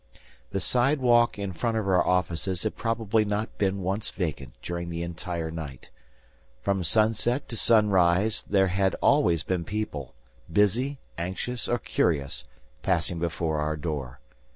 The 0.49 0.59
sidewalk 0.59 1.37
in 1.37 1.53
front 1.53 1.77
of 1.77 1.85
our 1.87 2.03
offices 2.03 2.63
had 2.63 2.75
probably 2.75 3.23
not 3.23 3.59
been 3.59 3.81
once 3.83 4.09
vacant 4.09 4.53
during 4.63 4.89
the 4.89 5.03
entire 5.03 5.51
night. 5.51 5.91
From 6.63 6.83
sunset 6.83 7.47
to 7.49 7.55
sunrise, 7.55 8.41
there 8.41 8.69
had 8.69 8.95
always 8.95 9.43
been 9.43 9.63
people, 9.63 10.15
busy, 10.51 10.97
anxious, 11.19 11.67
or 11.69 11.77
curious, 11.77 12.45
passing 12.81 13.19
before 13.19 13.59
our 13.61 13.77
door. 13.77 14.19